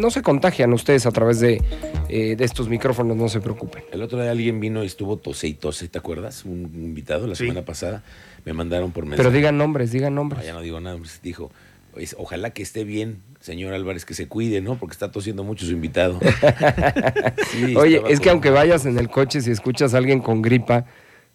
No 0.00 0.10
se 0.10 0.22
contagian 0.22 0.72
ustedes 0.72 1.04
a 1.06 1.10
través 1.10 1.40
de, 1.40 1.62
eh, 2.08 2.34
de 2.36 2.44
estos 2.44 2.68
micrófonos, 2.68 3.16
no 3.16 3.28
se 3.28 3.40
preocupen. 3.40 3.84
El 3.92 4.02
otro 4.02 4.20
día 4.20 4.30
alguien 4.30 4.58
vino 4.60 4.82
y 4.82 4.86
estuvo 4.86 5.16
tose 5.18 5.46
y 5.48 5.54
tose, 5.54 5.88
¿te 5.88 5.98
acuerdas? 5.98 6.44
Un 6.44 6.62
invitado 6.74 7.26
la 7.26 7.34
Sí. 7.34 7.44
semana 7.44 7.64
pasada. 7.64 8.02
Me 8.44 8.52
mandaron 8.54 8.92
por 8.92 9.04
mensaje. 9.04 9.22
Pero 9.22 9.30
digan 9.36 9.58
nombres, 9.58 9.92
digan 9.92 10.14
No, 10.14 10.22
nombres. 10.22 10.44
ya 10.46 10.54
no 10.54 10.62
digo 10.62 10.80
nada. 10.80 10.96
pues, 10.96 11.20
dijo, 11.22 11.50
"Pues, 11.92 12.16
ojalá 12.18 12.50
que 12.50 12.62
esté 12.62 12.84
bien, 12.84 13.18
señor 13.40 13.74
Álvarez, 13.74 14.04
que 14.06 14.14
se 14.14 14.26
cuide, 14.26 14.60
¿no? 14.62 14.76
Porque 14.78 14.92
está 14.94 15.10
tosiendo 15.12 15.44
mucho 15.44 15.66
su 15.66 15.72
invitado. 15.72 16.18
Sí, 17.50 17.76
Oye, 17.76 18.02
es 18.08 18.20
que 18.20 18.24
con- 18.24 18.30
aunque 18.32 18.50
vayas 18.50 18.86
en 18.86 18.98
el 18.98 19.10
coche, 19.10 19.40
si 19.40 19.50
escuchas 19.50 19.92
a 19.94 19.98
alguien 19.98 20.20
con 20.20 20.40
gripa, 20.42 20.86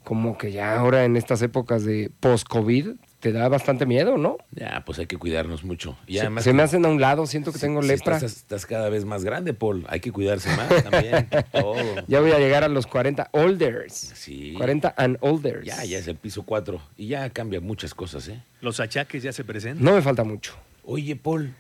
como 0.04 0.38
que 0.38 0.52
ya 0.52 0.78
ahora 0.80 1.06
en 1.06 1.16
estas 1.18 1.42
épocas 1.42 1.84
de 1.84 2.12
post-COVID, 2.20 2.90
te 3.20 3.32
da 3.32 3.48
bastante 3.50 3.86
miedo, 3.88 4.18
¿no? 4.18 4.38
Ya, 4.52 4.84
pues 4.86 5.00
hay 5.00 5.08
que 5.08 5.18
cuidarnos 5.18 5.64
mucho. 5.64 5.98
Y 6.06 6.14
Se, 6.16 6.20
además 6.22 6.44
se 6.44 6.54
me 6.54 6.62
hacen 6.62 6.86
a 6.86 6.90
un 6.90 7.02
lado, 7.02 7.26
siento 7.26 7.52
que 7.52 7.58
si- 7.58 7.66
tengo 7.66 7.82
si 7.82 7.88
lepra. 7.88 8.16
Estás, 8.18 8.34
estás 8.38 8.66
cada 8.68 8.90
vez 8.90 9.04
más 9.06 9.24
grande, 9.24 9.54
Paul. 9.54 9.84
Hay 9.90 10.00
que 10.00 10.12
cuidarse 10.12 10.50
más 10.56 10.84
también. 10.84 11.28
todo. 11.52 11.76
Ya 12.08 12.20
voy 12.22 12.32
a 12.32 12.38
llegar 12.40 12.64
a 12.64 12.68
los 12.68 12.86
40 12.86 13.30
olders. 13.32 13.94
Sí. 14.16 14.54
40 14.58 14.94
and 14.98 15.18
olders. 15.22 15.66
Ya, 15.66 15.84
ya 15.86 15.98
es 15.98 16.08
el 16.08 16.18
piso 16.18 16.44
4. 16.44 16.80
Y 16.98 17.08
ya 17.08 17.30
cambia 17.32 17.62
muchas 17.62 17.96
cosas, 17.96 18.28
¿eh? 18.28 18.44
Los 18.62 18.80
achaques 18.80 19.24
ya 19.24 19.34
se 19.34 19.44
presentan. 19.44 19.84
No 19.84 19.94
me 19.96 20.02
falta 20.04 20.24
mucho. 20.24 20.54
Oye, 20.84 21.16
Paul, 21.16 21.52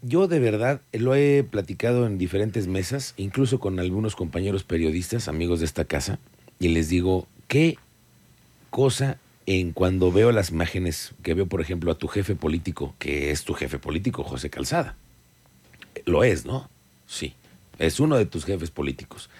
yo 0.00 0.28
de 0.28 0.38
verdad 0.40 0.80
lo 0.92 1.14
he 1.14 1.44
platicado 1.44 2.06
en 2.06 2.16
diferentes 2.16 2.68
mesas, 2.68 3.12
incluso 3.18 3.60
con 3.60 3.78
algunos 3.80 4.16
compañeros 4.16 4.64
periodistas, 4.64 5.28
amigos 5.28 5.58
de 5.60 5.66
esta 5.66 5.84
casa, 5.84 6.18
y 6.58 6.68
les 6.68 6.88
digo, 6.88 7.26
¿qué 7.48 7.76
cosa 8.70 9.18
en 9.46 9.72
cuando 9.72 10.12
veo 10.12 10.32
las 10.32 10.50
imágenes 10.50 11.14
que 11.22 11.34
veo, 11.34 11.46
por 11.46 11.60
ejemplo, 11.60 11.90
a 11.90 11.98
tu 11.98 12.08
jefe 12.08 12.34
político, 12.34 12.94
que 12.98 13.30
es 13.30 13.44
tu 13.44 13.54
jefe 13.54 13.78
político, 13.78 14.24
José 14.24 14.50
Calzada? 14.50 14.96
Lo 16.04 16.24
es, 16.24 16.46
¿no? 16.46 16.68
Sí, 17.06 17.34
es 17.78 18.00
uno 18.00 18.16
de 18.16 18.26
tus 18.26 18.44
jefes 18.44 18.70
políticos. 18.70 19.30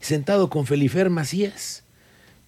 Sentado 0.00 0.50
con 0.50 0.66
Felifer 0.66 1.08
Macías, 1.10 1.84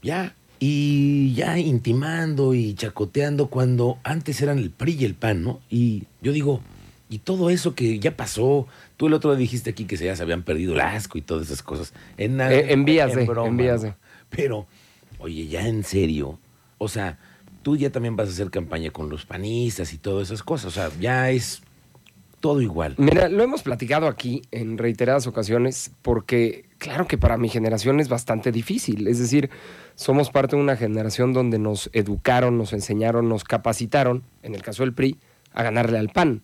ya, 0.03 0.35
y 0.59 1.35
ya 1.35 1.59
intimando 1.59 2.55
y 2.55 2.75
chacoteando 2.75 3.49
cuando 3.49 3.99
antes 4.05 4.41
eran 4.41 4.59
el 4.59 4.71
PRI 4.71 4.97
y 5.01 5.05
el 5.05 5.15
PAN, 5.15 5.43
¿no? 5.43 5.61
Y 5.71 6.05
yo 6.23 6.33
digo, 6.33 6.61
y 7.09 7.19
todo 7.19 7.51
eso 7.51 7.75
que 7.75 7.99
ya 7.99 8.17
pasó, 8.17 8.67
tú 8.97 9.07
el 9.07 9.15
otro 9.15 9.31
día 9.31 9.39
dijiste 9.41 9.71
aquí 9.71 9.85
que 9.85 9.97
se 9.97 10.07
ya 10.07 10.17
se 10.17 10.23
habían 10.23 10.43
perdido 10.43 10.75
el 10.75 10.81
asco 10.81 11.19
y 11.19 11.23
todas 11.23 11.47
esas 11.47 11.63
cosas. 11.63 11.93
En, 12.17 12.41
Eh, 12.41 12.73
en 12.73 12.85
vías 12.85 13.15
de, 13.15 13.25
broma, 13.25 13.49
en 13.49 13.57
de. 13.57 13.95
Pero, 14.31 14.67
oye, 15.19 15.47
ya 15.47 15.67
en 15.69 15.85
serio, 15.85 16.39
o 16.79 16.89
sea, 16.89 17.19
tú 17.63 17.77
ya 17.77 17.91
también 17.91 18.17
vas 18.17 18.29
a 18.29 18.33
hacer 18.33 18.51
campaña 18.51 18.91
con 18.91 19.09
los 19.09 19.27
panistas 19.27 19.93
y 19.93 19.99
todas 19.99 20.29
esas 20.29 20.43
cosas, 20.43 20.67
o 20.67 20.71
sea, 20.71 20.91
ya 21.01 21.31
es 21.31 21.63
todo 22.41 22.61
igual. 22.61 22.95
Mira, 22.99 23.29
lo 23.29 23.43
hemos 23.43 23.63
platicado 23.63 24.07
aquí 24.07 24.43
en 24.53 24.79
reiteradas 24.79 25.27
ocasiones 25.27 25.91
porque 26.03 26.67
claro 26.79 27.07
que 27.09 27.19
para 27.19 27.39
mi 27.39 27.49
generación 27.49 27.99
es 27.99 28.09
bastante 28.09 28.53
difícil. 28.53 29.09
Es 29.09 29.19
decir, 29.19 29.51
somos 29.95 30.31
parte 30.31 30.55
de 30.55 30.63
una 30.63 30.77
generación 30.77 31.33
donde 31.33 31.59
nos 31.59 31.91
educaron, 31.93 32.59
nos 32.59 32.73
enseñaron, 32.73 33.29
nos 33.29 33.43
capacitaron, 33.43 34.23
en 34.43 34.55
el 34.55 34.63
caso 34.63 34.83
del 34.85 34.93
PRI, 34.93 35.19
a 35.53 35.63
ganarle 35.63 35.99
al 35.99 36.11
PAN. 36.11 36.43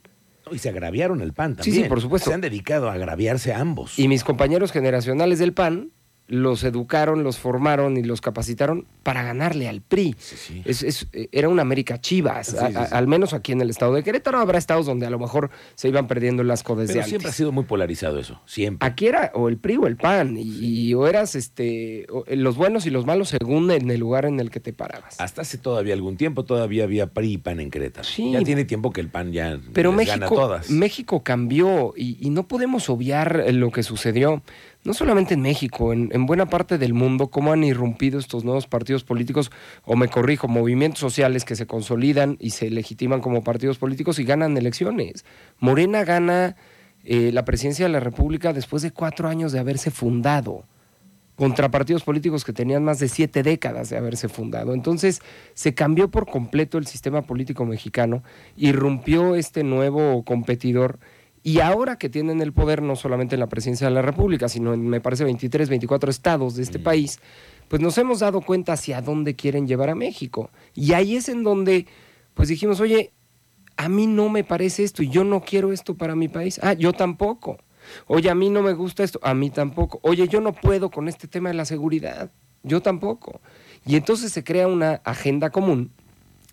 Y 0.51 0.59
se 0.59 0.71
agraviaron 0.71 1.21
el 1.21 1.35
PAN 1.35 1.53
Sí, 1.53 1.57
también. 1.71 1.83
sí, 1.85 1.89
por 1.89 2.01
supuesto. 2.01 2.31
Se 2.31 2.35
han 2.35 2.41
dedicado 2.41 2.89
a 2.91 2.95
agraviarse 2.95 3.53
a 3.53 3.61
ambos. 3.61 3.97
Y 3.99 4.09
mis 4.09 4.25
compañeros 4.25 4.73
generacionales 4.73 5.39
del 5.39 5.53
PAN 5.53 5.91
los 6.29 6.65
educaron, 6.65 7.25
los 7.25 7.39
formaron 7.39 7.97
y 7.99 8.03
los 8.03 8.21
capacitaron 8.21 8.87
para 9.03 9.23
ganarle 9.23 9.69
al 9.69 9.83
PRI. 9.83 10.15
Sí, 10.19 10.37
sí. 10.37 10.63
Es- 10.65 10.83
es- 10.83 11.09
era 11.33 11.49
una 11.49 11.63
América 11.63 12.01
Chivas, 12.01 12.47
Sí, 12.49 12.57
a- 12.57 12.85
al 12.85 13.07
menos 13.07 13.35
aquí 13.35 13.53
en 13.53 13.61
el 13.61 13.69
estado 13.69 13.93
de 13.95 14.03
Querétaro. 14.03 14.39
Habrá 14.39 14.57
estados 14.59 14.87
donde 14.87 15.05
a 15.05 15.11
lo 15.11 15.19
mejor 15.19 15.51
se 15.75 15.89
iban 15.89 16.07
perdiendo 16.07 16.43
el 16.43 16.51
asco 16.51 16.75
desde 16.77 16.95
Pero 16.95 17.01
antes. 17.01 17.09
siempre 17.11 17.29
ha 17.31 17.33
sido 17.33 17.53
muy 17.53 17.65
polarizado 17.65 18.19
eso, 18.19 18.41
siempre. 18.47 18.87
Aquí 18.89 19.07
era 19.09 19.31
o 19.35 19.49
el 19.49 19.59
PRI 19.59 19.77
o 19.79 19.87
el 19.87 19.97
PAN, 19.97 20.37
y, 20.39 20.43
y 20.89 20.95
o 20.95 21.07
eras 21.07 21.35
este, 21.35 22.07
o- 22.11 22.25
los 22.29 22.57
buenos 22.57 22.87
y 22.87 22.91
los 22.91 23.05
malos 23.05 23.29
según 23.29 23.71
en 23.71 23.91
el 23.91 24.01
lugar 24.01 24.25
en 24.25 24.41
el 24.41 24.51
que 24.51 24.61
te 24.61 24.73
parabas. 24.73 25.21
Hasta 25.21 25.43
hace 25.43 25.59
todavía 25.59 25.93
algún 25.95 26.17
tiempo 26.17 26.45
todavía 26.45 26.85
había 26.85 27.09
PRI 27.09 27.33
y 27.33 27.39
PAN 27.39 27.61
en 27.61 27.71
Querétaro. 27.71 28.09
Ya 28.17 28.41
tiene 28.43 28.65
tiempo 28.65 28.91
que 28.93 29.01
el 29.03 29.09
PAN 29.09 29.33
ya 29.33 29.59
Pero 29.75 29.95
les 29.95 30.07
gana 30.07 30.21
México, 30.27 30.35
todas. 30.41 30.71
México 30.71 31.23
cambió 31.25 31.93
y, 31.97 32.17
y 32.25 32.31
no 32.31 32.47
podemos 32.49 32.89
obviar 32.89 33.45
lo 33.53 33.71
que 33.71 33.83
sucedió, 33.83 34.43
no 34.85 34.95
solamente 34.95 35.35
en 35.35 35.43
México, 35.43 35.93
en, 35.93 36.11
en 36.13 36.27
buena 36.27 36.47
parte 36.47 36.79
del 36.79 36.95
mundo, 36.95 37.29
cómo 37.29 37.53
han 37.53 37.65
irrumpido 37.65 38.19
estos 38.19 38.45
nuevos 38.45 38.67
partidos 38.67 39.05
políticos, 39.05 39.51
o 39.85 39.97
me 39.97 40.09
corrijo, 40.09 40.49
movimientos 40.49 41.01
sociales 41.01 41.45
que 41.45 41.57
se 41.57 41.67
consolidan 41.67 42.37
y 42.41 42.51
se 42.51 42.71
legitiman 42.71 43.21
como 43.21 43.45
partidos 43.45 43.79
políticos 43.79 44.19
y 44.19 44.25
ganan 44.25 44.57
elecciones. 44.57 45.25
Morena 45.59 46.05
gana 46.05 46.57
eh, 47.05 47.31
la 47.33 47.45
presidencia 47.45 47.87
de 47.87 47.93
la 47.93 48.01
República 48.01 48.53
después 48.53 48.83
de 48.83 48.93
cuatro 48.93 49.29
años 49.29 49.53
de 49.53 49.59
haberse 49.59 49.91
fundado 49.91 50.65
contra 51.35 51.71
partidos 51.71 52.05
políticos 52.05 52.45
que 52.45 52.53
tenían 52.53 52.85
más 52.85 52.99
de 52.99 53.09
siete 53.09 53.43
décadas 53.43 53.91
de 53.91 53.97
haberse 53.97 54.29
fundado. 54.29 54.75
Entonces 54.75 55.21
se 55.55 55.75
cambió 55.75 56.11
por 56.11 56.27
completo 56.27 56.79
el 56.79 56.87
sistema 56.87 57.23
político 57.23 57.65
mexicano, 57.65 58.23
irrumpió 58.57 59.35
este 59.35 59.65
nuevo 59.65 60.25
competidor 60.25 60.99
y 61.43 61.61
ahora 61.61 61.97
que 61.97 62.09
tienen 62.09 62.41
el 62.41 62.53
poder 62.53 62.83
no 62.83 62.95
solamente 62.97 63.35
en 63.37 63.41
la 63.41 63.49
presidencia 63.49 63.89
de 63.89 63.95
la 63.95 64.03
República, 64.03 64.49
sino 64.49 64.75
en, 64.75 64.87
me 64.89 65.01
parece, 65.01 65.25
23, 65.25 65.69
24 65.69 66.11
estados 66.11 66.55
de 66.55 66.63
este 66.63 66.79
Mm. 66.79 66.83
país, 66.83 67.21
pues 67.69 67.81
nos 67.83 67.97
hemos 67.99 68.21
dado 68.21 68.41
cuenta 68.43 68.75
hacia 68.75 69.01
dónde 69.01 69.35
quieren 69.35 69.67
llevar 69.67 69.91
a 69.91 69.95
México. 69.95 70.51
Y 70.75 70.93
ahí 70.93 71.17
es 71.17 71.29
en 71.29 71.43
donde, 71.43 71.87
pues 72.35 72.49
dijimos, 72.49 72.81
oye, 72.81 73.13
a 73.77 73.89
mí 73.89 74.07
no 74.07 74.29
me 74.29 74.45
parece 74.45 74.85
esto 74.85 75.03
y 75.03 75.09
yo 75.09 75.25
no 75.25 75.41
quiero 75.41 75.73
esto 75.73 75.97
para 75.97 76.15
mi 76.15 76.29
país. 76.29 76.61
Ah, 76.63 76.75
yo 76.75 76.93
tampoco. 76.93 77.59
Oye, 78.07 78.31
a 78.31 78.35
mí 78.35 78.49
no 78.51 78.63
me 78.63 78.75
gusta 78.75 79.03
esto, 79.03 79.19
a 79.23 79.35
mí 79.35 79.51
tampoco. 79.51 79.99
Oye, 80.03 80.29
yo 80.29 80.41
no 80.41 80.53
puedo 80.53 80.91
con 80.91 81.09
este 81.09 81.27
tema 81.27 81.49
de 81.49 81.55
la 81.57 81.65
seguridad, 81.65 82.31
yo 82.63 82.81
tampoco. 82.81 83.41
Y 83.85 83.97
entonces 83.97 84.31
se 84.33 84.45
crea 84.45 84.69
una 84.69 85.01
agenda 85.05 85.51
común, 85.51 85.91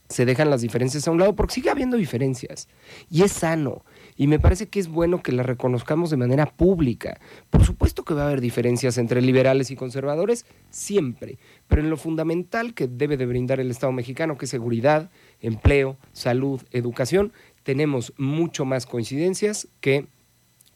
se 0.10 0.26
dejan 0.26 0.50
las 0.50 0.62
diferencias 0.62 1.08
a 1.08 1.12
un 1.12 1.20
lado, 1.20 1.36
porque 1.36 1.54
sigue 1.54 1.70
habiendo 1.70 1.96
diferencias. 1.96 2.68
Y 3.12 3.22
es 3.22 3.32
sano. 3.32 3.86
Y 4.18 4.26
me 4.26 4.40
parece 4.40 4.68
que 4.68 4.80
es 4.80 4.88
bueno 4.88 5.22
que 5.22 5.32
las 5.32 5.46
reconozcamos 5.46 6.10
de 6.10 6.18
manera 6.18 6.48
pública. 6.48 7.20
Por 7.52 7.64
supuesto 7.64 8.04
que 8.04 8.16
va 8.16 8.24
a 8.24 8.26
haber 8.26 8.42
diferencias 8.42 8.98
entre 8.98 9.22
liberales 9.22 9.70
y 9.70 9.76
conservadores, 9.76 10.48
siempre. 10.72 11.38
Pero 11.68 11.84
en 11.84 11.92
lo 11.92 11.98
fundamental 11.98 12.74
que 12.74 12.88
debe 12.88 13.18
de 13.18 13.28
brindar 13.28 13.60
el 13.60 13.70
Estado 13.70 13.94
mexicano, 13.94 14.36
que 14.38 14.46
es 14.46 14.52
seguridad, 14.52 15.12
empleo, 15.42 15.96
salud, 16.12 16.62
educación, 16.72 17.32
tenemos 17.62 18.14
mucho 18.18 18.66
más 18.66 18.88
coincidencias 18.88 19.68
que 19.80 20.08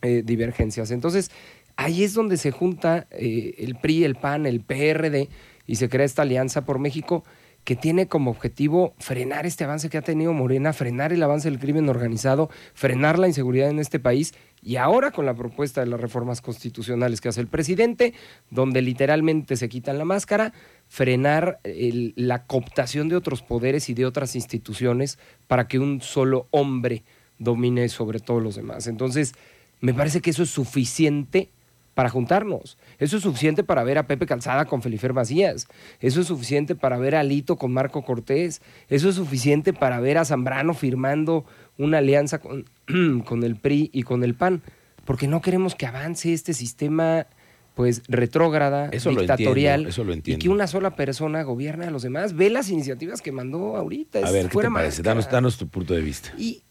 eh, 0.03 0.21
divergencias. 0.23 0.91
Entonces, 0.91 1.31
ahí 1.75 2.03
es 2.03 2.13
donde 2.13 2.37
se 2.37 2.51
junta 2.51 3.07
eh, 3.09 3.55
el 3.57 3.75
PRI, 3.75 4.03
el 4.03 4.15
PAN, 4.15 4.45
el 4.45 4.61
PRD 4.61 5.27
y 5.65 5.77
se 5.77 5.89
crea 5.89 6.05
esta 6.05 6.21
alianza 6.21 6.65
por 6.65 6.77
México 6.77 7.23
que 7.63 7.75
tiene 7.75 8.07
como 8.07 8.31
objetivo 8.31 8.93
frenar 8.99 9.45
este 9.45 9.63
avance 9.63 9.89
que 9.89 9.97
ha 9.97 10.01
tenido 10.01 10.33
Morena, 10.33 10.73
frenar 10.73 11.13
el 11.13 11.23
avance 11.23 11.49
del 11.49 11.59
crimen 11.59 11.87
organizado, 11.89 12.49
frenar 12.73 13.19
la 13.19 13.27
inseguridad 13.27 13.69
en 13.69 13.79
este 13.79 13.99
país 13.99 14.33
y 14.61 14.75
ahora 14.75 15.11
con 15.11 15.25
la 15.25 15.33
propuesta 15.33 15.81
de 15.81 15.87
las 15.87 15.99
reformas 15.99 16.41
constitucionales 16.41 17.21
que 17.21 17.29
hace 17.29 17.41
el 17.41 17.47
presidente, 17.47 18.13
donde 18.49 18.81
literalmente 18.81 19.55
se 19.55 19.69
quitan 19.69 19.97
la 19.97 20.05
máscara, 20.05 20.53
frenar 20.87 21.59
la 21.63 22.45
cooptación 22.45 23.09
de 23.09 23.15
otros 23.15 23.41
poderes 23.41 23.89
y 23.89 23.93
de 23.93 24.05
otras 24.05 24.35
instituciones 24.35 25.17
para 25.47 25.67
que 25.67 25.79
un 25.79 26.01
solo 26.01 26.47
hombre 26.51 27.03
domine 27.39 27.89
sobre 27.89 28.19
todos 28.19 28.43
los 28.43 28.55
demás. 28.55 28.87
Entonces, 28.87 29.33
me 29.79 29.93
parece 29.93 30.21
que 30.21 30.29
eso 30.29 30.43
es 30.43 30.49
suficiente 30.49 31.49
para 31.93 32.09
juntarnos. 32.09 32.77
Eso 32.99 33.17
es 33.17 33.23
suficiente 33.23 33.63
para 33.63 33.83
ver 33.83 33.97
a 33.97 34.07
Pepe 34.07 34.25
Calzada 34.25 34.65
con 34.65 34.81
Felifer 34.81 35.13
Macías. 35.13 35.67
Eso 35.99 36.21
es 36.21 36.27
suficiente 36.27 36.75
para 36.75 36.97
ver 36.97 37.15
a 37.15 37.23
Lito 37.23 37.55
con 37.55 37.71
Marco 37.71 38.03
Cortés. 38.03 38.61
Eso 38.89 39.09
es 39.09 39.15
suficiente 39.15 39.73
para 39.73 39.99
ver 39.99 40.17
a 40.17 40.25
Zambrano 40.25 40.73
firmando 40.73 41.45
una 41.77 41.99
alianza 41.99 42.39
con, 42.39 42.65
con 43.25 43.43
el 43.43 43.55
PRI 43.55 43.89
y 43.93 44.03
con 44.03 44.23
el 44.23 44.35
PAN. 44.35 44.61
Porque 45.05 45.27
no 45.27 45.41
queremos 45.41 45.75
que 45.75 45.85
avance 45.85 46.33
este 46.33 46.53
sistema 46.53 47.27
pues 47.75 48.03
retrógrada, 48.07 48.89
Eso 48.91 49.11
lo 49.11 49.21
dictatorial, 49.21 49.81
entiendo, 49.81 49.89
eso 49.89 50.03
lo 50.03 50.11
y 50.11 50.15
entiendo. 50.15 50.43
que 50.43 50.49
una 50.49 50.67
sola 50.67 50.95
persona 50.95 51.41
gobierne 51.41 51.87
a 51.87 51.91
los 51.91 52.03
demás. 52.03 52.35
Ve 52.35 52.49
las 52.49 52.69
iniciativas 52.69 53.21
que 53.21 53.31
mandó 53.31 53.75
ahorita. 53.75 54.19
A 54.19 54.31
ver, 54.31 54.49
¿qué 54.49 54.59
te 54.59 54.69
parece? 54.69 55.01
Danos, 55.01 55.29
danos 55.29 55.57
tu 55.57 55.67
punto 55.67 55.93
de 55.93 56.01
vista. 56.01 56.33
Y, 56.37 56.61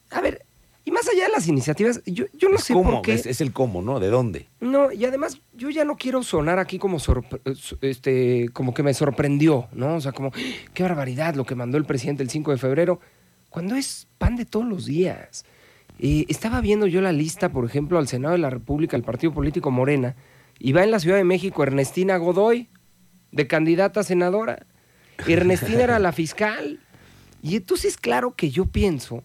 a 1.22 1.28
ver, 1.28 1.28
y 1.28 1.28
más 1.28 1.28
allá 1.28 1.28
de 1.28 1.32
las 1.32 1.48
iniciativas, 1.48 2.02
yo, 2.04 2.24
yo 2.34 2.48
no 2.48 2.56
Es 2.56 2.64
sé 2.64 2.72
cómo, 2.74 2.90
por 2.92 3.02
qué. 3.02 3.14
Es, 3.14 3.26
es 3.26 3.40
el 3.40 3.52
cómo, 3.52 3.82
¿no? 3.82 4.00
¿De 4.00 4.08
dónde? 4.08 4.48
No, 4.60 4.92
y 4.92 5.04
además 5.04 5.40
yo 5.54 5.70
ya 5.70 5.84
no 5.84 5.96
quiero 5.96 6.22
sonar 6.22 6.58
aquí 6.58 6.78
como 6.78 6.98
sorpre- 6.98 7.40
este 7.80 8.48
como 8.52 8.74
que 8.74 8.82
me 8.82 8.94
sorprendió, 8.94 9.68
¿no? 9.72 9.96
O 9.96 10.00
sea, 10.00 10.12
como 10.12 10.32
qué 10.74 10.82
barbaridad 10.82 11.34
lo 11.34 11.44
que 11.44 11.54
mandó 11.54 11.78
el 11.78 11.84
presidente 11.84 12.22
el 12.22 12.30
5 12.30 12.50
de 12.52 12.58
febrero, 12.58 13.00
cuando 13.50 13.74
es 13.74 14.08
pan 14.18 14.36
de 14.36 14.44
todos 14.44 14.66
los 14.66 14.86
días. 14.86 15.44
Eh, 15.98 16.24
estaba 16.28 16.60
viendo 16.60 16.86
yo 16.86 17.00
la 17.00 17.12
lista, 17.12 17.50
por 17.50 17.64
ejemplo, 17.64 17.98
al 17.98 18.08
Senado 18.08 18.32
de 18.32 18.38
la 18.38 18.50
República, 18.50 18.96
el 18.96 19.02
partido 19.04 19.32
político 19.32 19.70
Morena, 19.70 20.16
y 20.58 20.72
va 20.72 20.82
en 20.84 20.90
la 20.90 20.98
Ciudad 20.98 21.16
de 21.16 21.24
México 21.24 21.62
Ernestina 21.62 22.16
Godoy, 22.16 22.68
de 23.30 23.46
candidata 23.46 24.00
a 24.00 24.02
senadora. 24.02 24.66
Ernestina 25.28 25.82
era 25.82 25.98
la 25.98 26.12
fiscal. 26.12 26.80
Y 27.42 27.56
entonces, 27.56 27.96
claro 27.96 28.34
que 28.34 28.50
yo 28.50 28.66
pienso, 28.66 29.22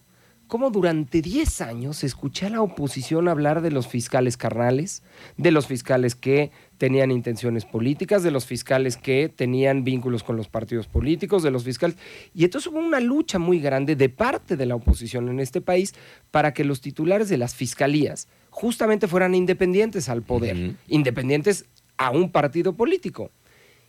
cómo 0.48 0.70
durante 0.70 1.22
10 1.22 1.60
años 1.60 2.02
escuché 2.02 2.46
a 2.46 2.50
la 2.50 2.62
oposición 2.62 3.28
hablar 3.28 3.60
de 3.60 3.70
los 3.70 3.86
fiscales 3.86 4.36
carnales, 4.36 5.02
de 5.36 5.50
los 5.50 5.66
fiscales 5.66 6.14
que 6.14 6.50
tenían 6.78 7.10
intenciones 7.10 7.64
políticas, 7.64 8.22
de 8.22 8.30
los 8.30 8.46
fiscales 8.46 8.96
que 8.96 9.28
tenían 9.28 9.84
vínculos 9.84 10.24
con 10.24 10.36
los 10.36 10.48
partidos 10.48 10.86
políticos, 10.86 11.42
de 11.42 11.50
los 11.50 11.64
fiscales. 11.64 11.96
Y 12.34 12.44
entonces 12.44 12.72
hubo 12.72 12.78
una 12.78 13.00
lucha 13.00 13.38
muy 13.38 13.60
grande 13.60 13.94
de 13.94 14.08
parte 14.08 14.56
de 14.56 14.66
la 14.66 14.74
oposición 14.74 15.28
en 15.28 15.38
este 15.38 15.60
país 15.60 15.94
para 16.30 16.54
que 16.54 16.64
los 16.64 16.80
titulares 16.80 17.28
de 17.28 17.36
las 17.36 17.54
fiscalías 17.54 18.26
justamente 18.50 19.06
fueran 19.06 19.34
independientes 19.34 20.08
al 20.08 20.22
poder, 20.22 20.76
independientes 20.88 21.66
a 21.98 22.10
un 22.10 22.30
partido 22.32 22.74
político. 22.74 23.30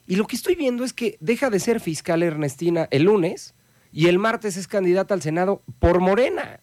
Y 0.08 0.16
lo 0.16 0.28
que 0.28 0.36
estoy 0.36 0.56
viendo 0.56 0.84
es 0.84 0.92
que 0.92 1.18
deja 1.22 1.50
de 1.50 1.60
ser 1.60 1.80
fiscal 1.80 2.22
Ernestina 2.22 2.88
el 2.92 3.04
lunes 3.04 3.54
y 3.92 4.08
el 4.08 4.20
martes 4.20 4.58
es 4.58 4.68
candidata 4.68 5.14
al 5.14 5.22
Senado 5.22 5.62
por 5.80 6.00
Morena. 6.00 6.60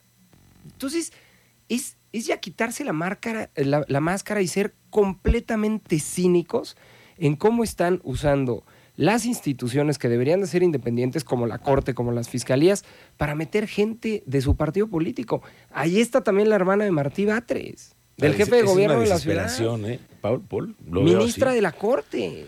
Entonces, 0.64 1.12
es, 1.68 1.96
es 2.12 2.26
ya 2.26 2.38
quitarse 2.38 2.84
la, 2.84 2.92
máscara, 2.92 3.50
la, 3.56 3.84
la 3.88 4.00
máscara 4.00 4.40
y 4.42 4.48
ser 4.48 4.74
completamente 4.90 5.98
cínicos 5.98 6.76
en 7.18 7.36
cómo 7.36 7.64
están 7.64 8.00
usando 8.04 8.64
las 8.96 9.26
instituciones 9.26 9.98
que 9.98 10.08
deberían 10.08 10.40
de 10.40 10.46
ser 10.46 10.62
independientes, 10.62 11.22
como 11.22 11.46
la 11.46 11.58
Corte, 11.58 11.94
como 11.94 12.12
las 12.12 12.28
fiscalías, 12.28 12.84
para 13.16 13.34
meter 13.34 13.68
gente 13.68 14.22
de 14.26 14.40
su 14.40 14.56
partido 14.56 14.88
político. 14.88 15.42
Ahí 15.70 16.00
está 16.00 16.22
también 16.22 16.48
la 16.48 16.56
hermana 16.56 16.84
de 16.84 16.90
Martí 16.90 17.26
Batres, 17.26 17.94
del 18.16 18.34
jefe 18.34 18.56
de 18.56 18.62
gobierno 18.62 19.00
de 19.00 19.06
la 19.06 19.18
ciudad. 19.18 19.50
¿eh? 19.84 20.00
Paul, 20.22 20.40
Paul, 20.42 20.76
lo 20.90 21.04
veo 21.04 21.18
Ministra 21.18 21.50
así. 21.50 21.56
de 21.56 21.62
la 21.62 21.72
Corte. 21.72 22.46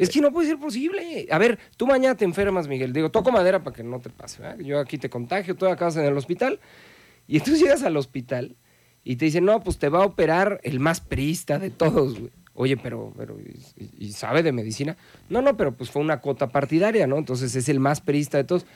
Es 0.00 0.10
que 0.10 0.20
no 0.20 0.32
puede 0.32 0.48
ser 0.48 0.58
posible. 0.58 1.26
A 1.30 1.38
ver, 1.38 1.58
tú 1.76 1.86
mañana 1.86 2.16
te 2.16 2.24
enfermas, 2.24 2.68
Miguel. 2.68 2.92
Digo, 2.92 3.10
toco 3.10 3.30
madera 3.30 3.62
para 3.62 3.76
que 3.76 3.82
no 3.82 4.00
te 4.00 4.10
pase. 4.10 4.42
¿verdad? 4.42 4.58
Yo 4.58 4.78
aquí 4.80 4.98
te 4.98 5.10
contagio, 5.10 5.54
tú 5.54 5.66
acabas 5.66 5.96
en 5.96 6.04
el 6.06 6.16
hospital. 6.16 6.58
Y 7.28 7.36
entonces 7.38 7.60
llegas 7.62 7.82
al 7.82 7.96
hospital 7.96 8.56
y 9.04 9.16
te 9.16 9.26
dicen, 9.26 9.44
no, 9.44 9.60
pues 9.60 9.78
te 9.78 9.88
va 9.88 10.02
a 10.02 10.06
operar 10.06 10.60
el 10.64 10.80
más 10.80 11.00
priista 11.00 11.58
de 11.58 11.70
todos, 11.70 12.18
güey. 12.18 12.30
Oye, 12.54 12.76
pero, 12.76 13.12
pero 13.16 13.36
¿y, 13.40 14.06
y 14.06 14.12
sabe 14.12 14.42
de 14.42 14.52
medicina? 14.52 14.96
No, 15.30 15.40
no, 15.40 15.56
pero 15.56 15.72
pues 15.72 15.90
fue 15.90 16.02
una 16.02 16.20
cuota 16.20 16.48
partidaria, 16.48 17.06
¿no? 17.06 17.16
Entonces 17.16 17.54
es 17.54 17.68
el 17.70 17.80
más 17.80 18.00
priista 18.02 18.36
de 18.38 18.44
todos. 18.44 18.66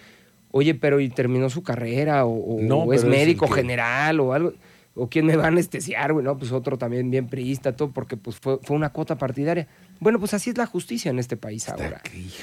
Oye, 0.52 0.74
pero 0.74 1.00
¿y 1.00 1.08
terminó 1.10 1.50
su 1.50 1.62
carrera? 1.62 2.24
¿O, 2.24 2.30
o 2.56 2.60
No, 2.62 2.92
es 2.92 3.04
médico 3.04 3.46
que- 3.46 3.54
general 3.54 4.20
o 4.20 4.32
algo? 4.32 4.52
¿O 4.94 5.08
quién 5.08 5.26
me 5.26 5.34
va 5.36 5.44
a 5.46 5.48
anestesiar, 5.48 6.12
güey? 6.12 6.24
No, 6.24 6.38
pues 6.38 6.52
otro 6.52 6.78
también 6.78 7.10
bien 7.10 7.26
priista, 7.26 7.74
todo, 7.74 7.90
porque 7.90 8.16
pues 8.16 8.36
fue, 8.36 8.58
fue 8.62 8.76
una 8.76 8.90
cuota 8.90 9.18
partidaria. 9.18 9.66
Bueno, 10.04 10.18
pues 10.18 10.34
así 10.34 10.50
es 10.50 10.58
la 10.58 10.66
justicia 10.66 11.10
en 11.10 11.18
este 11.18 11.38
país 11.38 11.66
Está 11.66 11.82
ahora. 11.82 12.02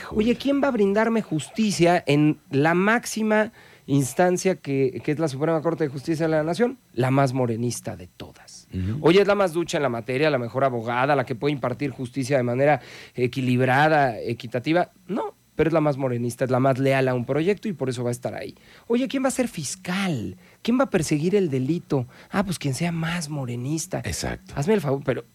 Oye, 0.10 0.36
¿quién 0.36 0.64
va 0.64 0.70
a 0.70 0.72
brindarme 0.72 1.22
justicia 1.22 2.04
en 2.08 2.40
la 2.50 2.74
máxima 2.74 3.52
instancia 3.86 4.56
que, 4.56 5.00
que 5.04 5.12
es 5.12 5.20
la 5.20 5.28
Suprema 5.28 5.62
Corte 5.62 5.84
de 5.84 5.92
Justicia 5.92 6.26
de 6.26 6.32
la 6.32 6.44
Nación? 6.44 6.80
La 6.94 7.12
más 7.12 7.34
morenista 7.34 7.96
de 7.96 8.08
todas. 8.08 8.68
Ujú. 8.74 8.98
Oye, 9.02 9.22
es 9.22 9.28
la 9.28 9.36
más 9.36 9.54
ducha 9.54 9.78
en 9.78 9.84
la 9.84 9.90
materia, 9.90 10.32
la 10.32 10.40
mejor 10.40 10.64
abogada, 10.64 11.16
la 11.16 11.24
que 11.24 11.36
puede 11.36 11.54
impartir 11.54 11.92
justicia 11.92 12.36
de 12.36 12.42
manera 12.42 12.82
equilibrada, 13.14 14.20
equitativa. 14.20 14.90
No, 15.06 15.36
pero 15.56 15.68
es 15.68 15.74
la 15.76 15.82
más 15.82 15.98
morenista, 15.98 16.46
es 16.46 16.50
la 16.50 16.60
más 16.60 16.80
leal 16.80 17.10
a 17.10 17.14
un 17.14 17.26
proyecto 17.26 17.68
y 17.68 17.74
por 17.74 17.90
eso 17.90 18.04
va 18.04 18.10
a 18.10 18.12
estar 18.12 18.34
ahí. 18.34 18.56
Oye, 18.88 19.08
¿quién 19.08 19.24
va 19.24 19.28
a 19.28 19.32
ser 19.32 19.48
fiscal? 19.48 20.36
¿Quién 20.64 20.80
va 20.80 20.86
a 20.86 20.90
perseguir 20.90 21.36
el 21.36 21.52
delito? 21.52 22.08
Ah, 22.32 22.44
pues 22.44 22.58
quien 22.58 22.74
sea 22.74 22.92
más 22.92 23.30
morenista. 23.30 24.00
Exacto. 24.00 24.54
Hazme 24.56 24.74
el 24.74 24.82
favor, 24.82 25.04
pero, 25.06 25.26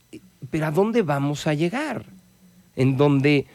pero 0.51 0.67
¿a 0.67 0.73
dónde 0.73 1.03
vamos 1.03 1.47
a 1.47 1.55
llegar? 1.55 2.16
En 2.77 2.97
donde 2.97 3.47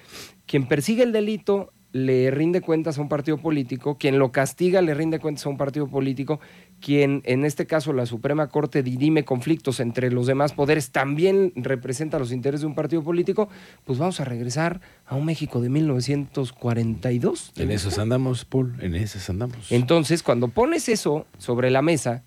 quien 0.45 0.67
persigue 0.67 1.03
el 1.03 1.11
delito 1.11 1.71
le 1.93 2.31
rinde 2.31 2.61
cuentas 2.61 2.97
a 2.97 3.01
un 3.01 3.09
partido 3.09 3.37
político, 3.37 3.97
quien 3.97 4.17
lo 4.17 4.31
castiga 4.31 4.81
le 4.81 4.93
rinde 4.93 5.19
cuentas 5.19 5.45
a 5.45 5.49
un 5.49 5.57
partido 5.57 5.87
político, 5.87 6.39
quien 6.79 7.21
en 7.25 7.43
este 7.43 7.67
caso 7.67 7.91
la 7.91 8.05
Suprema 8.05 8.47
Corte 8.47 8.81
dirime 8.81 9.25
conflictos 9.25 9.79
entre 9.79 10.09
los 10.09 10.25
demás 10.25 10.53
poderes 10.53 10.91
también 10.91 11.51
representa 11.55 12.17
los 12.17 12.31
intereses 12.31 12.61
de 12.61 12.67
un 12.67 12.75
partido 12.75 13.03
político, 13.03 13.49
pues 13.83 13.99
vamos 13.99 14.19
a 14.21 14.25
regresar 14.25 14.79
a 15.05 15.15
un 15.15 15.25
México 15.25 15.59
de 15.59 15.69
1942. 15.69 17.53
En 17.57 17.71
esas 17.71 17.99
andamos, 17.99 18.45
Paul, 18.45 18.75
en 18.79 18.95
esas 18.95 19.29
andamos. 19.29 19.71
Entonces, 19.71 20.23
cuando 20.23 20.47
pones 20.47 20.87
eso 20.87 21.25
sobre 21.37 21.69
la 21.71 21.81
mesa, 21.81 22.23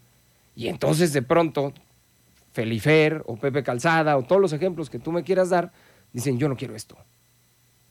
y 0.55 0.69
entonces 0.69 1.13
de 1.13 1.23
pronto 1.23 1.73
Felifer 2.53 3.23
o 3.27 3.37
Pepe 3.37 3.63
Calzada 3.63 4.17
o 4.17 4.23
todos 4.23 4.41
los 4.41 4.53
ejemplos 4.53 4.91
que 4.91 4.99
tú 4.99 5.11
me 5.11 5.25
quieras 5.25 5.51
dar, 5.51 5.73
dicen, 6.15 6.39
yo 6.39 6.49
no 6.49 6.57
quiero 6.57 6.75
esto. 6.75 6.97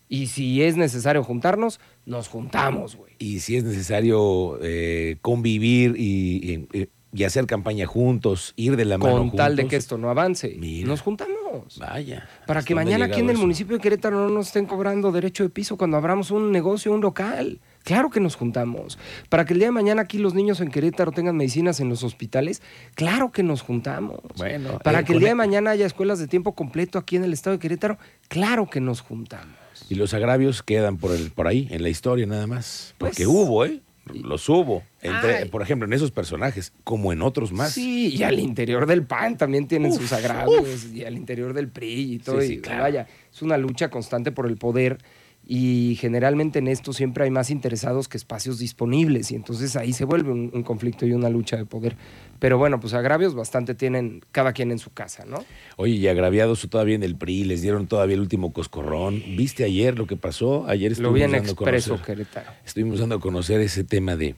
Y 0.09 0.27
si 0.27 0.61
es 0.63 0.75
necesario 0.77 1.23
juntarnos, 1.23 1.79
nos 2.05 2.27
juntamos, 2.27 2.95
güey. 2.95 3.13
y 3.19 3.39
si 3.39 3.55
es 3.57 3.63
necesario 3.63 4.57
eh, 4.61 5.17
convivir 5.21 5.95
y, 5.97 6.67
y- 6.73 6.87
y 7.15 7.23
hacer 7.25 7.45
campaña 7.45 7.85
juntos, 7.85 8.53
ir 8.55 8.75
de 8.75 8.85
la 8.85 8.97
mano 8.97 9.17
Con 9.19 9.31
tal 9.33 9.55
de 9.55 9.67
que 9.67 9.75
esto 9.75 9.99
no 9.99 10.09
avance, 10.09 10.55
Mira. 10.59 10.87
nos 10.87 11.01
juntamos. 11.01 11.77
Vaya. 11.79 12.27
Para 12.47 12.59
¿hasta 12.61 12.67
que 12.67 12.73
mañana 12.73 13.05
aquí 13.05 13.19
en 13.19 13.27
el 13.27 13.33
eso? 13.35 13.41
municipio 13.41 13.77
de 13.77 13.83
Querétaro 13.83 14.27
no 14.27 14.29
nos 14.33 14.47
estén 14.47 14.65
cobrando 14.65 15.11
derecho 15.11 15.43
de 15.43 15.49
piso 15.51 15.77
cuando 15.77 15.97
abramos 15.97 16.31
un 16.31 16.51
negocio, 16.51 16.91
un 16.91 17.01
local. 17.01 17.59
Claro 17.83 18.09
que 18.09 18.19
nos 18.19 18.35
juntamos. 18.35 18.97
Para 19.29 19.45
que 19.45 19.53
el 19.53 19.59
día 19.59 19.67
de 19.67 19.71
mañana 19.73 20.01
aquí 20.03 20.17
los 20.17 20.33
niños 20.33 20.61
en 20.61 20.69
Querétaro 20.69 21.11
tengan 21.11 21.35
medicinas 21.35 21.79
en 21.79 21.89
los 21.89 22.03
hospitales, 22.03 22.61
claro 22.95 23.31
que 23.31 23.43
nos 23.43 23.61
juntamos. 23.61 24.19
Bueno, 24.37 24.79
Para 24.79 25.01
eh, 25.01 25.03
que 25.03 25.13
el 25.13 25.19
día 25.19 25.29
de 25.29 25.35
mañana 25.35 25.71
haya 25.71 25.85
escuelas 25.85 26.19
de 26.19 26.27
tiempo 26.27 26.53
completo 26.55 26.97
aquí 26.97 27.17
en 27.17 27.23
el 27.23 27.33
estado 27.33 27.55
de 27.57 27.59
Querétaro, 27.59 27.97
claro 28.29 28.69
que 28.69 28.79
nos 28.79 29.01
juntamos. 29.01 29.55
Y 29.89 29.95
los 29.95 30.13
agravios 30.13 30.63
quedan 30.63 30.97
por, 30.97 31.11
el, 31.11 31.31
por 31.31 31.47
ahí, 31.47 31.67
en 31.71 31.83
la 31.83 31.89
historia 31.89 32.25
nada 32.25 32.47
más. 32.47 32.95
Pues- 32.97 33.11
Porque 33.11 33.27
hubo, 33.27 33.65
¿eh? 33.65 33.81
Los 34.13 34.49
hubo. 34.49 34.83
Entre, 35.01 35.45
por 35.45 35.61
ejemplo, 35.61 35.85
en 35.87 35.93
esos 35.93 36.11
personajes, 36.11 36.73
como 36.83 37.13
en 37.13 37.21
otros 37.21 37.53
más. 37.53 37.71
Sí, 37.71 38.13
y 38.13 38.23
al 38.23 38.37
interior 38.37 38.85
del 38.85 39.03
PAN 39.05 39.37
también 39.37 39.65
tienen 39.67 39.93
Uf, 39.93 39.97
sus 40.01 40.11
agravios, 40.11 40.87
y 40.93 41.05
al 41.05 41.15
interior 41.15 41.53
del 41.53 41.69
PRI 41.69 42.15
y 42.15 42.19
todo. 42.19 42.41
Sí, 42.41 42.47
sí, 42.47 42.53
y 42.55 42.57
claro. 42.59 42.83
Vaya, 42.83 43.07
es 43.33 43.41
una 43.41 43.57
lucha 43.57 43.89
constante 43.89 44.33
por 44.33 44.45
el 44.47 44.57
poder 44.57 44.97
y 45.45 45.97
generalmente 45.99 46.59
en 46.59 46.67
esto 46.69 46.93
siempre 46.93 47.25
hay 47.25 47.29
más 47.31 47.49
interesados 47.49 48.07
que 48.07 48.15
espacios 48.17 48.59
disponibles 48.59 49.31
y 49.31 49.35
entonces 49.35 49.75
ahí 49.75 49.91
se 49.93 50.05
vuelve 50.05 50.31
un, 50.31 50.49
un 50.53 50.63
conflicto 50.63 51.05
y 51.05 51.11
una 51.13 51.29
lucha 51.29 51.57
de 51.57 51.65
poder. 51.65 51.95
Pero 52.39 52.57
bueno, 52.57 52.79
pues 52.79 52.93
agravios 52.93 53.35
bastante 53.35 53.75
tienen 53.75 54.21
cada 54.31 54.53
quien 54.53 54.71
en 54.71 54.79
su 54.79 54.91
casa, 54.91 55.25
¿no? 55.25 55.43
Oye, 55.77 55.93
y 55.95 56.07
agraviados 56.07 56.67
todavía 56.69 56.95
en 56.95 57.03
el 57.03 57.15
PRI, 57.15 57.43
les 57.43 57.61
dieron 57.61 57.87
todavía 57.87 58.15
el 58.15 58.21
último 58.21 58.53
coscorrón. 58.53 59.21
¿Viste 59.37 59.63
ayer 59.63 59.97
lo 59.97 60.07
que 60.07 60.15
pasó? 60.17 60.65
Ayer 60.67 60.97
Lo 60.99 61.11
vi 61.13 61.23
en 61.23 61.35
estuvimos 61.35 61.47
dando 61.47 61.49
a 61.49 61.51
Expreso 61.51 61.95
conocer- 61.95 62.05
Querétaro. 62.05 62.51
Estuvimos 62.65 62.99
dando 62.99 63.15
a 63.15 63.19
conocer 63.19 63.61
ese 63.61 63.83
tema 63.83 64.15
de 64.15 64.35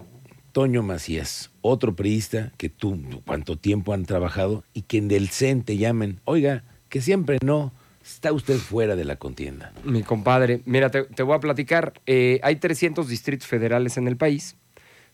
Toño 0.52 0.84
Macías, 0.84 1.52
otro 1.62 1.96
priista 1.96 2.52
que 2.58 2.70
tú, 2.70 2.98
cuánto 3.26 3.58
tiempo 3.58 3.94
han 3.94 4.06
trabajado 4.06 4.64
y 4.74 4.84
que 4.84 4.98
en 5.00 5.08
del 5.08 5.30
CEN 5.30 5.64
te 5.64 5.78
llamen, 5.78 6.20
oiga, 6.26 6.64
que 6.90 7.02
siempre 7.02 7.40
no, 7.44 7.74
está 8.06 8.32
usted 8.32 8.58
fuera 8.58 8.96
de 8.96 9.04
la 9.04 9.16
contienda. 9.16 9.74
Mi 9.84 10.04
compadre, 10.04 10.62
mira, 10.66 10.92
te, 10.92 11.04
te 11.04 11.24
voy 11.24 11.36
a 11.36 11.40
platicar. 11.40 11.94
Eh, 12.06 12.40
hay 12.44 12.58
300 12.58 13.08
distritos 13.08 13.48
federales 13.48 13.98
en 13.98 14.08
el 14.08 14.16
país, 14.16 14.56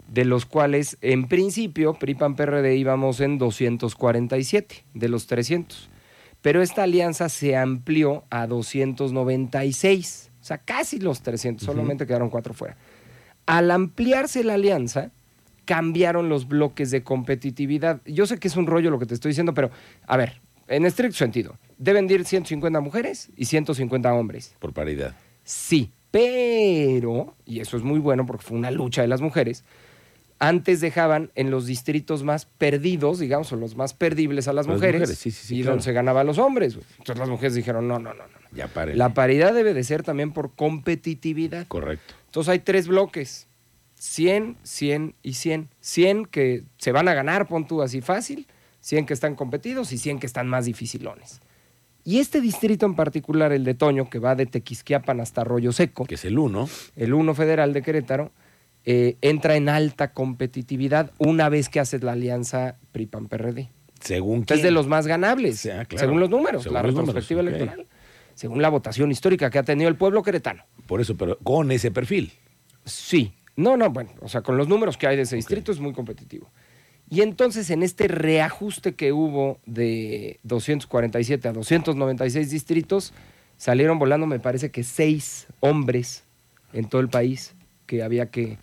de 0.08 0.26
los 0.26 0.46
cuales, 0.46 0.98
en 1.02 1.28
principio, 1.28 1.94
PRI-PAN-PRD 1.94 2.76
íbamos 2.76 3.22
en 3.22 3.38
247 3.38 4.84
de 4.94 5.10
los 5.10 5.28
300. 5.28 5.90
Pero 6.42 6.62
esta 6.62 6.84
alianza 6.84 7.30
se 7.30 7.56
amplió 7.56 8.26
a 8.30 8.48
296, 8.48 10.32
o 10.42 10.44
sea, 10.44 10.58
casi 10.58 11.00
los 11.00 11.22
300, 11.22 11.64
solamente 11.64 12.08
quedaron 12.08 12.30
cuatro 12.30 12.54
fuera. 12.54 12.76
Al 13.46 13.70
ampliarse 13.70 14.44
la 14.44 14.56
alianza, 14.56 15.12
cambiaron 15.66 16.30
los 16.30 16.48
bloques 16.48 16.90
de 16.90 17.04
competitividad. 17.04 18.02
Yo 18.06 18.26
sé 18.26 18.40
que 18.40 18.48
es 18.48 18.58
un 18.58 18.66
rollo 18.66 18.90
lo 18.90 18.98
que 18.98 19.06
te 19.06 19.14
estoy 19.14 19.30
diciendo, 19.30 19.54
pero 19.54 19.70
a 20.08 20.18
ver, 20.18 20.42
en 20.68 20.86
estricto 20.86 21.18
sentido, 21.18 21.58
deben 21.82 22.08
de 22.08 22.14
ir 22.14 22.26
150 22.26 22.80
mujeres 22.80 23.30
y 23.36 23.46
150 23.46 24.14
hombres. 24.14 24.56
Por 24.60 24.72
paridad. 24.72 25.16
Sí, 25.44 25.92
pero, 26.12 27.36
y 27.46 27.60
eso 27.60 27.76
es 27.76 27.84
muy 27.84 28.00
bueno 28.00 28.26
porque 28.26 28.46
fue 28.46 28.58
una 28.58 28.70
lucha 28.70 29.02
de 29.02 29.08
las 29.08 29.22
mujeres, 29.22 29.64
antes 30.38 30.80
dejaban 30.80 31.32
en 31.36 31.52
los 31.52 31.66
distritos 31.66 32.24
más 32.24 32.46
perdidos, 32.46 33.20
digamos, 33.20 33.52
o 33.52 33.56
los 33.56 33.76
más 33.76 33.94
perdibles 33.94 34.48
a 34.48 34.54
las, 34.54 34.68
mujeres, 34.68 35.02
mujeres, 35.02 35.18
sí, 35.18 35.32
sí, 35.32 35.46
sí, 35.46 35.56
y 35.56 35.58
claro. 35.62 35.74
donde 35.74 35.84
se 35.84 35.94
ganaba 35.94 36.22
a 36.22 36.24
los 36.24 36.38
hombres. 36.38 36.78
Entonces 36.98 37.18
las 37.18 37.30
mujeres 37.30 37.56
dijeron, 37.56 37.88
no, 37.88 38.00
no, 38.00 38.14
no, 38.14 38.28
no. 38.28 38.34
Ya 38.52 38.68
paren. 38.68 38.98
La 38.98 39.14
paridad 39.14 39.54
debe 39.54 39.74
de 39.74 39.84
ser 39.84 40.04
también 40.04 40.34
por 40.34 40.54
competitividad. 40.56 41.68
Correcto. 41.68 42.16
Entonces 42.26 42.50
hay 42.50 42.60
tres 42.60 42.88
bloques, 42.88 43.48
100, 43.96 44.58
100 44.64 45.16
y 45.22 45.34
100. 45.34 45.70
100 45.80 46.26
que 46.26 46.64
se 46.78 46.92
van 46.92 47.08
a 47.08 47.14
ganar, 47.14 47.48
pon 47.48 47.68
tú 47.68 47.82
así 47.84 48.02
fácil, 48.02 48.48
100 48.82 49.06
que 49.06 49.14
están 49.14 49.36
competidos 49.36 49.92
y 49.92 49.98
100 50.00 50.20
que 50.20 50.26
están 50.26 50.48
más 50.48 50.66
dificilones. 50.66 51.40
Y 52.04 52.20
este 52.20 52.42
distrito 52.42 52.86
en 52.86 52.96
particular, 52.96 53.52
el 53.52 53.64
de 53.64 53.74
Toño, 53.76 54.10
que 54.10 54.20
va 54.20 54.36
de 54.36 54.46
Tequisquiapan 54.46 55.20
hasta 55.20 55.42
Arroyo 55.42 55.72
Seco, 55.72 56.06
Que 56.06 56.16
es 56.16 56.26
el 56.26 56.40
uno. 56.40 56.68
el 56.96 57.14
1 57.14 57.36
federal 57.36 57.74
de 57.74 57.82
Querétaro, 57.82 58.32
eh, 58.86 59.18
entra 59.22 59.56
en 59.56 59.70
alta 59.70 60.12
competitividad 60.12 61.12
una 61.20 61.50
vez 61.50 61.70
que 61.70 61.80
haces 61.80 62.02
la 62.04 62.14
alianza 62.14 62.78
PRI-PAN-PRD. 62.92 63.70
Según 64.00 64.42
Es 64.42 64.48
de 64.48 64.62
quién. 64.62 64.74
los 64.74 64.88
más 64.88 65.06
ganables, 65.06 65.64
ah, 65.68 65.86
claro. 65.86 66.00
según 66.00 66.20
los 66.20 66.30
números, 66.32 66.64
Según 66.64 66.74
la 66.76 66.82
los 66.82 66.96
retrospectiva 66.96 67.42
electoral, 67.42 67.86
según 68.34 68.60
la 68.64 68.70
votación 68.70 69.12
histórica 69.12 69.52
que 69.52 69.60
ha 69.60 69.64
tenido 69.64 69.88
el 69.88 69.96
pueblo 69.96 70.24
queretano. 70.24 70.64
Por 70.88 71.02
eso, 71.02 71.16
pero 71.16 71.38
con 71.44 71.72
ese 71.72 71.92
perfil. 71.92 72.32
Sí, 72.84 73.34
No, 73.56 73.78
no, 73.78 73.92
bueno, 73.92 74.12
o 74.22 74.30
sea, 74.30 74.42
con 74.42 74.58
los 74.58 74.68
números 74.68 74.98
que 74.98 75.06
hay 75.06 75.18
de 75.18 75.24
ese 75.24 75.36
distrito 75.36 75.72
es 75.72 75.80
muy 75.80 75.94
competitivo. 75.94 76.50
Y 77.12 77.22
entonces 77.22 77.70
en 77.70 77.84
este 77.84 78.08
reajuste 78.08 78.96
que 78.96 79.12
hubo 79.12 79.60
de 79.66 80.40
247 80.44 81.46
a 81.50 81.52
296 81.52 82.50
distritos, 82.50 83.12
salieron 83.58 84.00
volando, 84.00 84.28
me 84.28 84.40
parece 84.40 84.72
que 84.72 84.84
seis 84.84 85.48
hombres 85.60 86.24
en 86.72 86.88
todo 86.88 87.02
el 87.02 87.10
país 87.10 87.54
que 87.86 88.02
había 88.02 88.28
que, 88.28 88.58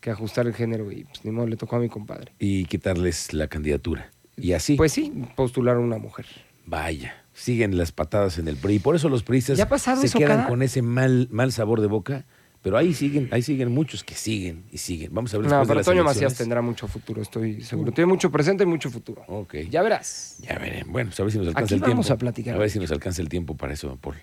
que 0.00 0.10
ajustar 0.10 0.48
el 0.48 0.54
género 0.54 0.90
y 0.90 1.04
pues 1.04 1.24
ni 1.24 1.30
modo 1.30 1.46
le 1.46 1.56
tocó 1.56 1.76
a 1.76 1.78
mi 1.78 1.88
compadre. 1.88 2.32
Y 2.40 2.64
quitarles 2.64 3.32
la 3.32 3.46
candidatura. 3.46 4.10
Y 4.36 4.54
así. 4.54 4.74
Pues 4.74 4.90
sí, 4.90 5.12
postularon 5.36 5.84
una 5.84 5.98
mujer. 5.98 6.26
Vaya, 6.66 7.14
siguen 7.32 7.78
las 7.78 7.92
patadas 7.92 8.36
en 8.38 8.48
el 8.48 8.56
PRI. 8.56 8.80
Por 8.80 8.96
eso 8.96 9.08
los 9.08 9.22
priistas 9.22 9.58
¿Ya 9.58 9.64
ha 9.64 9.68
pasado 9.68 10.02
se 10.02 10.18
quedan 10.18 10.38
Cada? 10.38 10.48
con 10.48 10.62
ese 10.62 10.82
mal, 10.82 11.28
mal 11.30 11.52
sabor 11.52 11.80
de 11.80 11.86
boca. 11.86 12.24
Pero 12.62 12.76
ahí 12.78 12.94
siguen, 12.94 13.28
ahí 13.32 13.42
siguen 13.42 13.72
muchos 13.72 14.04
que 14.04 14.14
siguen 14.14 14.64
y 14.70 14.78
siguen. 14.78 15.12
Vamos 15.12 15.34
a 15.34 15.38
ver 15.38 15.48
No, 15.48 15.60
de 15.60 15.66
pero 15.66 15.74
las 15.74 15.84
Toño 15.84 16.04
Macías 16.04 16.34
tendrá 16.36 16.62
mucho 16.62 16.86
futuro, 16.86 17.20
estoy 17.20 17.60
seguro. 17.60 17.90
Tiene 17.90 18.06
mucho 18.08 18.30
presente 18.30 18.62
y 18.62 18.66
mucho 18.66 18.88
futuro. 18.88 19.24
Ok. 19.26 19.54
Ya 19.68 19.82
verás. 19.82 20.36
Ya 20.40 20.56
veré. 20.58 20.84
Bueno, 20.86 21.10
pues 21.10 21.18
a 21.18 21.24
ver 21.24 21.32
si 21.32 21.38
nos 21.38 21.48
alcanza 21.48 21.64
Aquí 21.64 21.74
el 21.74 21.80
vamos 21.80 22.06
tiempo. 22.06 22.14
a 22.14 22.18
platicar. 22.18 22.54
A 22.54 22.58
ver 22.58 22.70
si 22.70 22.78
nos 22.78 22.92
alcanza 22.92 23.20
el 23.20 23.28
tiempo 23.28 23.56
para 23.56 23.72
eso, 23.72 23.98
Paul. 24.00 24.14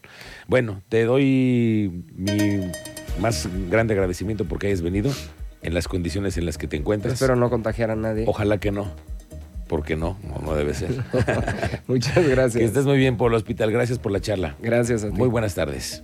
Bueno, 0.48 0.82
te 0.88 1.04
doy 1.04 2.06
mi 2.16 2.62
más 3.20 3.50
grande 3.70 3.94
agradecimiento 3.94 4.46
porque 4.46 4.68
hayas 4.68 4.82
venido 4.82 5.12
en 5.62 5.74
las 5.74 5.90
condiciones 5.90 6.38
en 6.38 6.46
las 6.46 6.58
que 6.58 6.68
te 6.70 6.78
encuentras. 6.78 7.16
Espero 7.16 7.36
no 7.36 7.50
contagiar 7.50 7.92
a 7.92 7.98
nadie. 7.98 8.24
Ojalá 8.26 8.58
que 8.60 8.72
no. 8.72 8.90
Porque 9.68 9.98
no, 9.98 10.18
no, 10.24 10.40
no 10.40 10.56
debe 10.56 10.74
ser. 10.74 10.92
Muchas 11.88 12.14
que 12.14 12.28
gracias. 12.30 12.64
estés 12.64 12.86
muy 12.86 12.98
bien, 12.98 13.18
Paul 13.18 13.34
Hospital. 13.34 13.70
Gracias 13.72 14.00
por 14.00 14.14
la 14.14 14.22
charla. 14.22 14.56
Gracias 14.62 15.04
a 15.04 15.10
ti. 15.10 15.16
Muy 15.18 15.28
buenas 15.28 15.54
tardes. 15.56 16.04